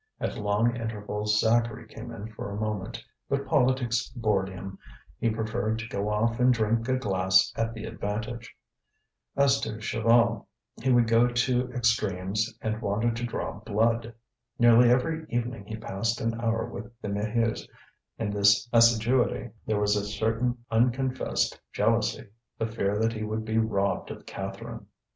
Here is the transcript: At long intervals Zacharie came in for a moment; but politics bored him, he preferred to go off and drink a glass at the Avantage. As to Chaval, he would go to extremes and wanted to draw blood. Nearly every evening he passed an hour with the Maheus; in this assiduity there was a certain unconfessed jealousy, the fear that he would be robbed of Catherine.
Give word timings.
At 0.19 0.35
long 0.35 0.75
intervals 0.75 1.39
Zacharie 1.39 1.87
came 1.87 2.09
in 2.11 2.27
for 2.33 2.49
a 2.49 2.59
moment; 2.59 3.05
but 3.29 3.45
politics 3.45 4.09
bored 4.09 4.49
him, 4.49 4.79
he 5.19 5.29
preferred 5.29 5.77
to 5.77 5.87
go 5.89 6.09
off 6.09 6.39
and 6.39 6.51
drink 6.51 6.89
a 6.89 6.97
glass 6.97 7.53
at 7.55 7.75
the 7.75 7.85
Avantage. 7.85 8.47
As 9.35 9.59
to 9.61 9.77
Chaval, 9.77 10.47
he 10.81 10.91
would 10.91 11.07
go 11.07 11.27
to 11.27 11.71
extremes 11.73 12.51
and 12.63 12.81
wanted 12.81 13.15
to 13.17 13.25
draw 13.27 13.59
blood. 13.59 14.15
Nearly 14.57 14.89
every 14.89 15.27
evening 15.29 15.65
he 15.67 15.77
passed 15.77 16.19
an 16.19 16.41
hour 16.41 16.65
with 16.65 16.91
the 17.03 17.07
Maheus; 17.07 17.67
in 18.17 18.31
this 18.31 18.67
assiduity 18.73 19.51
there 19.67 19.79
was 19.79 19.95
a 19.95 20.03
certain 20.03 20.65
unconfessed 20.71 21.61
jealousy, 21.73 22.27
the 22.57 22.65
fear 22.65 22.97
that 22.97 23.13
he 23.13 23.21
would 23.23 23.45
be 23.45 23.59
robbed 23.59 24.09
of 24.09 24.25
Catherine. 24.25 24.87